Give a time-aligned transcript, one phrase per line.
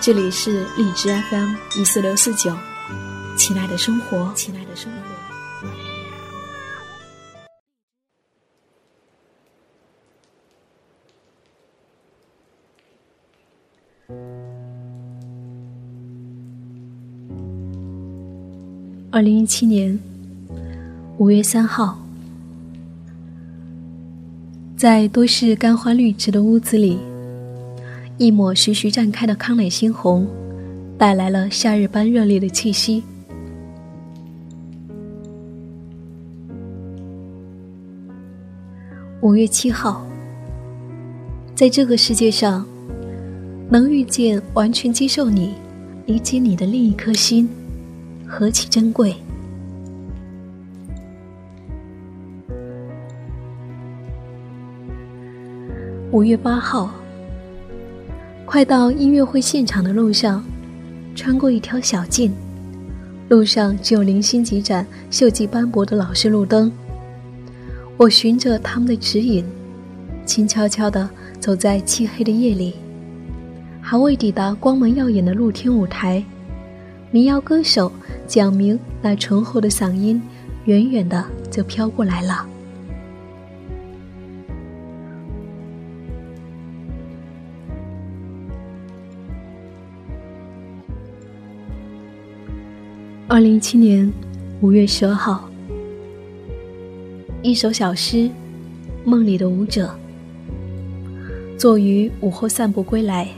[0.00, 2.56] 这里是荔枝 FM 一四六四九，
[3.36, 4.98] 亲爱的生活，亲爱的生活。
[19.10, 19.98] 二零一七年
[21.18, 21.98] 五月三号，
[24.76, 26.98] 在多是干花绿植的屋子里。
[28.18, 30.26] 一抹徐徐绽开的康乃馨红，
[30.98, 33.04] 带来了夏日般热烈的气息。
[39.20, 40.04] 五月七号，
[41.54, 42.66] 在这个世界上，
[43.70, 45.54] 能遇见完全接受你、
[46.06, 47.48] 理解你的另一颗心，
[48.26, 49.14] 何其珍贵！
[56.10, 56.90] 五月八号。
[58.50, 60.42] 快到音乐会现场的路上，
[61.14, 62.32] 穿过一条小径，
[63.28, 66.72] 路上只有零星几盏锈迹斑驳的老式路灯。
[67.98, 69.44] 我循着他们的指引，
[70.24, 71.06] 轻悄悄地
[71.38, 72.72] 走在漆黑的夜里，
[73.82, 76.24] 还未抵达光芒耀眼的露天舞台，
[77.10, 77.92] 民谣歌手
[78.26, 80.22] 蒋明那醇厚的嗓音，
[80.64, 82.46] 远远的就飘过来了。
[93.30, 94.10] 二零一七年
[94.62, 95.50] 五月十二号，
[97.42, 98.16] 一首小诗
[99.04, 99.94] 《梦里的舞者》。
[101.58, 103.28] 坐于午后散步归来，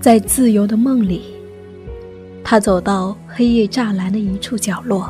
[0.00, 1.22] 在自由的梦里，
[2.42, 5.08] 他走到黑夜栅栏的一处角落，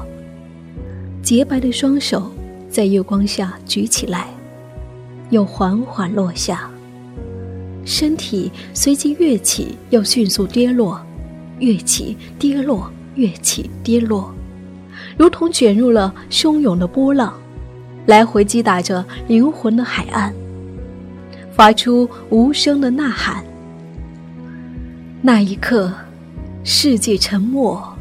[1.23, 2.31] 洁白的双手
[2.69, 4.29] 在月光下举起来，
[5.31, 6.71] 又缓缓落下。
[7.87, 11.01] 身体随即跃起，又迅速跌落，
[11.61, 14.35] 跃起跌落，跃起跌落，
[15.17, 17.33] 如同卷入了汹涌的波浪，
[18.07, 20.35] 来回击打着灵魂的海岸，
[21.53, 23.45] 发出无声的呐喊。
[25.23, 25.93] 那一刻，
[26.65, 27.97] 世界沉默，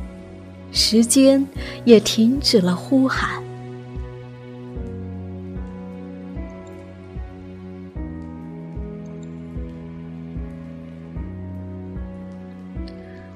[0.72, 1.46] 时间
[1.84, 3.45] 也停止了呼喊。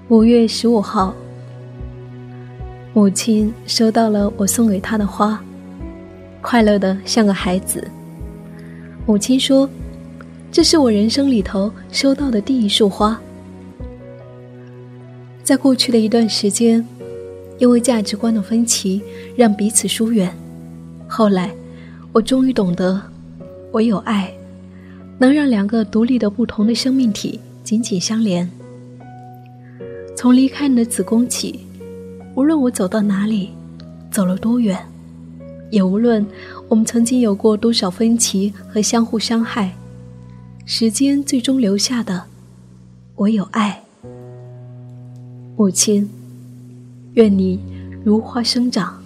[0.10, 1.14] 五月十五号，
[2.96, 5.40] 母亲收到了我送给她的花，
[6.42, 7.88] 快乐的像个孩子。
[9.06, 9.70] 母亲说
[10.52, 13.22] ：“这是我人生里头收到的第一束花。”
[15.46, 16.84] 在过去的一段时间，
[17.60, 19.04] 因为价值观的分歧，
[19.36, 20.36] 让彼此疏远。
[21.08, 21.52] 后来，
[22.12, 23.00] 我终于懂得，
[23.74, 24.34] 唯有爱，
[25.20, 28.50] 能让两个独立的不同的生命体紧紧相连。
[30.20, 31.62] 从离开你的子宫起，
[32.36, 33.52] 无论我走到哪里，
[34.12, 34.78] 走了多远，
[35.72, 36.26] 也无论
[36.68, 39.74] 我们曾经有过多少分歧和相互伤害，
[40.66, 42.22] 时间最终留下的，
[43.16, 43.82] 唯有爱。
[45.56, 46.10] 母亲，
[47.14, 47.58] 愿你
[48.04, 49.02] 如花生长。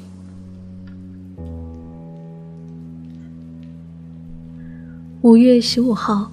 [5.22, 6.31] 五月十五号，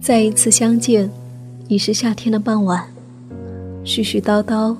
[0.00, 1.08] 再一次相见，
[1.68, 2.95] 已是夏天的傍晚。
[3.86, 4.76] 絮絮叨叨，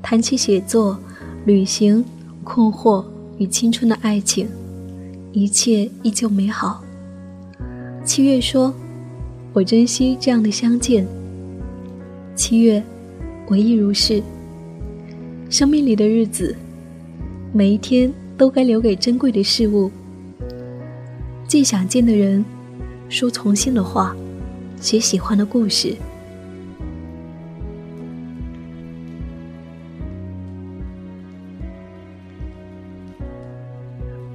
[0.00, 0.98] 谈起写作、
[1.44, 2.02] 旅行、
[2.42, 3.04] 困惑
[3.36, 4.48] 与青春的爱情，
[5.30, 6.82] 一切依旧美好。
[8.02, 8.72] 七月说
[9.52, 11.06] ：“我珍惜这样的相见。”
[12.34, 12.82] 七月，
[13.46, 14.22] 我亦如是。
[15.50, 16.56] 生命里的日子，
[17.52, 19.90] 每一天都该留给珍贵的事物。
[21.46, 22.42] 见想见的人，
[23.10, 24.16] 说从心的话，
[24.80, 25.94] 写喜欢的故事。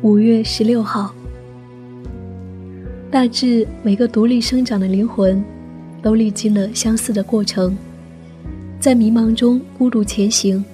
[0.04, 1.14] 五月十六号，
[3.12, 5.44] 大致每个独立生长的灵魂，
[6.02, 7.78] 都历经了相似的过程，
[8.80, 10.66] 在迷茫中孤独前行，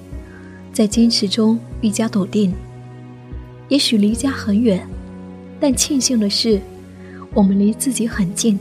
[0.72, 2.54] 在坚持中愈加笃定。
[3.68, 4.80] 也许离家很远，
[5.60, 6.58] 但庆幸的是，
[7.34, 8.58] 我们离自己很近。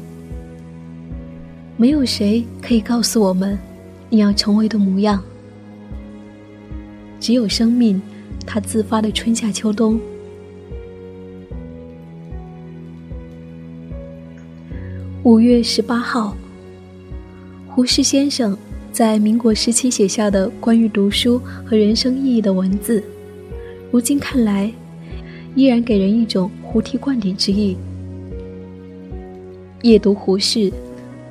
[1.77, 3.57] 没有谁可以告诉我们
[4.09, 5.23] 你要成为的模样，
[7.21, 8.01] 只有生命
[8.45, 9.97] 它自发的春夏秋冬。
[15.27, 16.33] 五月十八号，
[17.67, 18.57] 胡适先生
[18.93, 23.03] 在民国时期写下的关于读书和人生意义的文字，
[23.91, 24.71] 如今看来，
[25.53, 27.75] 依然给人一种胡提灌顶之意。
[29.81, 30.71] 夜读胡适，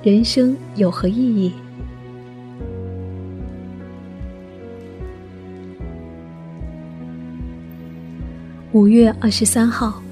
[0.02, 1.52] 人生有何意义？
[8.72, 10.02] 五月二十三号。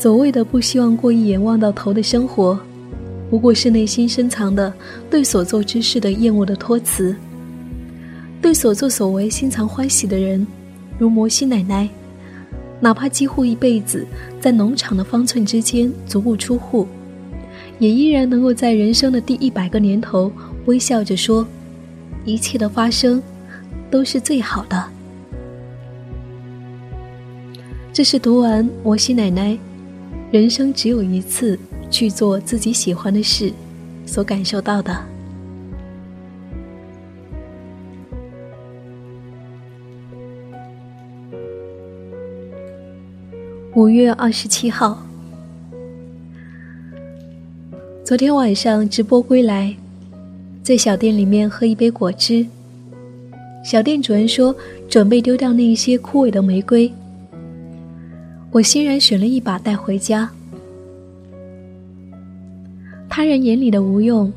[0.00, 2.56] 所谓的不希望过一眼望到头的生活，
[3.28, 4.72] 不过是内心深藏的
[5.10, 7.16] 对所做之事的厌恶的托词。
[8.40, 10.46] 对所作所为心藏欢喜的人，
[11.00, 11.88] 如摩西奶奶，
[12.78, 14.06] 哪怕几乎一辈子
[14.40, 16.86] 在农场的方寸之间足不出户，
[17.80, 20.30] 也依然能够在人生的第一百个年头
[20.66, 21.44] 微笑着说
[22.24, 23.20] ：“一切的发生，
[23.90, 24.84] 都是最好的。”
[27.92, 29.58] 这是读完摩西奶奶。
[30.30, 31.58] 人生只有一次，
[31.90, 33.50] 去做自己喜欢的事，
[34.04, 34.94] 所感受到的。
[43.74, 45.02] 五月二十七号，
[48.04, 49.74] 昨天晚上直播归来，
[50.62, 52.44] 在小店里面喝一杯果汁。
[53.64, 54.54] 小店主人说，
[54.90, 56.92] 准备丢掉那一些枯萎的玫瑰。
[58.50, 60.30] 我欣然选了一把带回家。
[63.08, 64.32] 他人眼里的无用，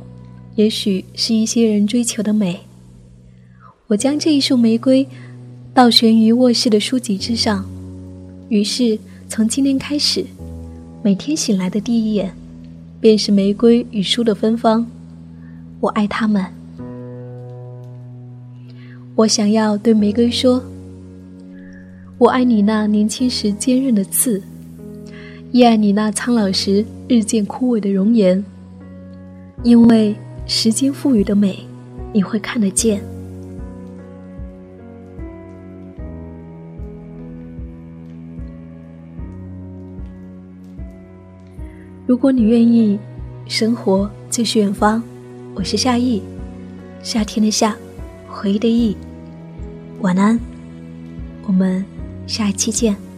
[0.55, 2.59] 也许是一些人追求的美。
[3.87, 5.07] 我将这一束玫瑰
[5.73, 7.65] 倒悬于卧室的书籍之上，
[8.49, 8.99] 于是
[9.29, 10.25] 从今天开始，
[11.01, 12.33] 每天醒来的第一眼，
[12.99, 14.85] 便是玫瑰与书的芬芳。
[15.79, 16.45] 我爱它们。
[19.15, 20.61] 我想要对玫瑰说。
[22.21, 24.39] 我爱你那年轻时坚韧的刺，
[25.51, 28.45] 亦爱你那苍老时日渐枯萎的容颜。
[29.63, 30.15] 因为
[30.45, 31.65] 时间赋予的美，
[32.13, 33.01] 你会看得见。
[42.05, 42.99] 如果你愿意，
[43.47, 45.01] 生活就是远方。
[45.55, 46.21] 我是夏意，
[47.01, 47.75] 夏天的夏，
[48.27, 48.95] 回忆的忆。
[50.01, 50.39] 晚安，
[51.47, 51.83] 我们。
[52.31, 53.10] 下一期见。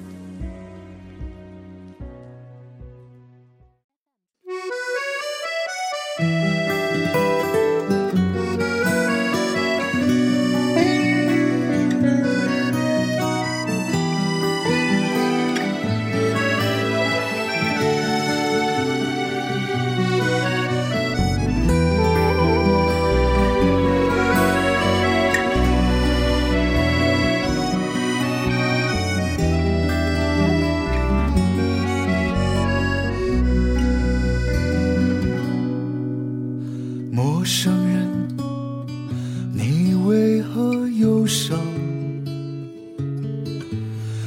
[39.54, 41.58] 你为何忧伤？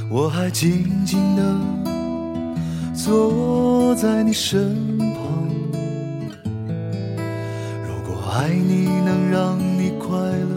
[0.09, 1.43] 我还静静的
[2.95, 5.49] 坐在你身旁。
[7.85, 10.49] 如果爱你能让你快乐，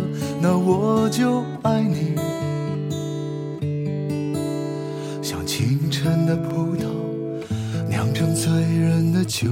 [0.42, 2.16] 那我就爱你。
[5.22, 6.86] 像清晨的葡萄
[7.90, 9.48] 酿成醉人的酒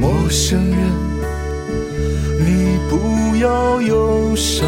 [0.00, 0.78] 陌生人，
[2.38, 4.66] 你不要忧伤。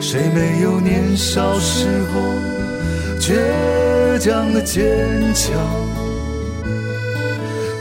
[0.00, 2.22] 谁没有年少时候
[3.20, 4.82] 倔强的坚
[5.34, 5.52] 强？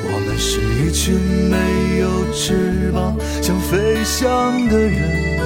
[0.03, 1.15] 我们是一群
[1.49, 5.39] 没有翅膀想飞翔的人，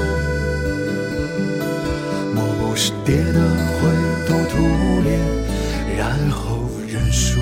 [2.34, 3.40] 莫不是跌得
[3.78, 3.88] 灰
[4.28, 4.58] 头土
[5.04, 5.20] 脸，
[5.96, 7.40] 然后认输？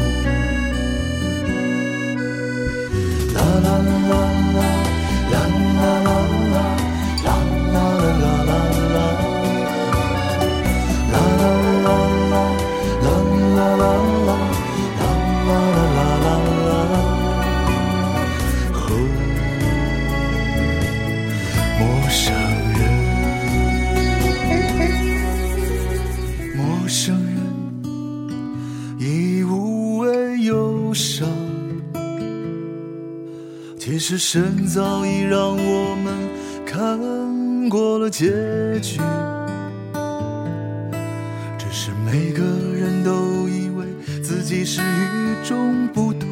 [3.63, 4.23] 啦，啦啦
[5.31, 5.43] 啦
[5.81, 6.02] 啦，
[34.05, 36.13] 实神早已让我们
[36.65, 36.99] 看
[37.69, 38.25] 过了结
[38.81, 38.99] 局，
[41.57, 42.43] 只是每个
[42.75, 43.85] 人都以为
[44.21, 44.65] 自己。
[44.65, 46.27] 是与众不同。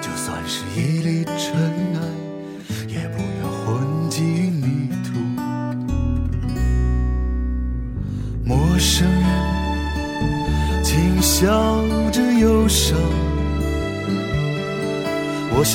[0.00, 1.85] 就算是一粒尘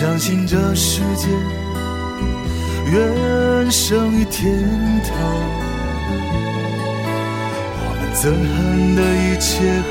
[0.01, 1.27] 相信这世界
[2.91, 4.51] 远胜于天
[5.03, 5.13] 堂
[7.77, 9.89] 我们憎恨的一切和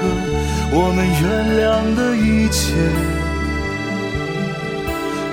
[0.73, 1.23] 我们原
[1.61, 1.62] 谅
[1.95, 2.75] 的一切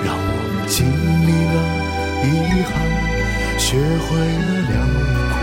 [0.04, 0.86] 让我们经
[1.26, 1.56] 历了
[2.22, 2.26] 遗
[2.62, 2.70] 憾
[3.58, 3.66] 学
[4.06, 4.06] 会
[4.46, 4.78] 了辽
[5.34, 5.38] 阔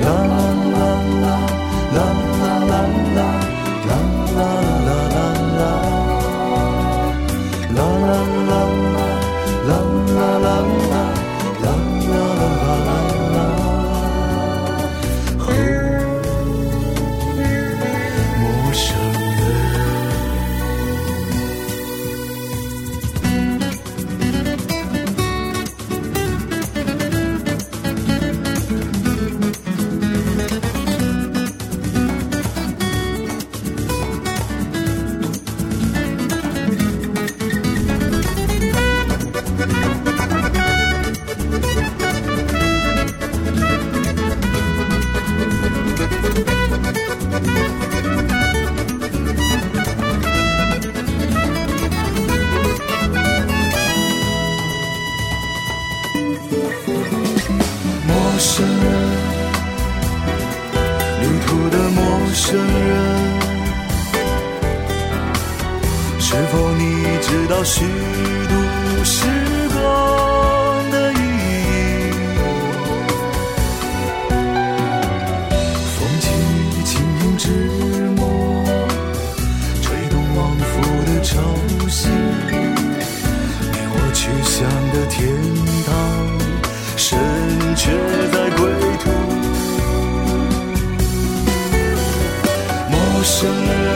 [0.00, 0.32] 啦啦
[0.70, 1.34] 啦
[1.90, 1.98] 啦啦
[2.38, 2.99] 啦啦
[66.32, 66.84] 是否你
[67.20, 67.84] 知道虚
[68.48, 68.54] 度
[69.04, 69.26] 时
[69.74, 71.72] 光的意义？
[75.98, 76.30] 风起
[76.84, 77.44] 轻盈之
[78.14, 78.22] 末，
[79.82, 80.70] 吹动往复
[81.04, 81.40] 的潮
[81.88, 82.06] 汐，
[83.72, 84.54] 你我去向
[84.92, 85.18] 的天
[85.84, 85.88] 堂。
[86.96, 87.18] 神
[87.74, 87.90] 却
[88.30, 88.58] 在归
[89.02, 89.04] 途。
[92.88, 92.94] 陌
[93.24, 93.89] 生人，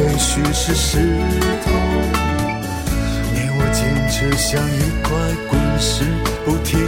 [0.00, 0.98] 也许是石
[1.64, 1.70] 头，
[3.34, 5.08] 你我坚持像一块
[5.48, 6.04] 滚石，
[6.44, 6.78] 不停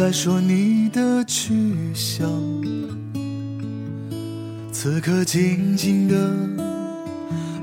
[0.00, 1.52] 人，别再说你的去
[1.94, 2.26] 向，
[4.72, 6.34] 此刻静静的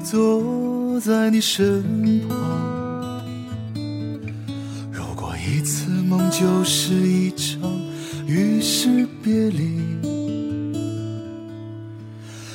[0.04, 1.84] 坐在你身
[2.30, 3.26] 旁。
[4.92, 7.60] 如果一次梦就是一场
[8.28, 9.82] 与世别离。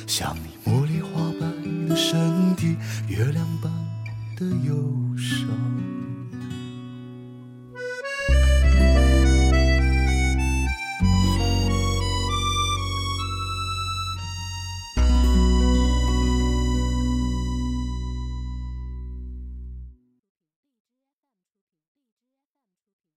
[0.07, 2.77] 像你茉莉花般的身体，
[3.09, 3.69] 月亮般
[4.37, 4.73] 的忧
[5.17, 5.82] 伤。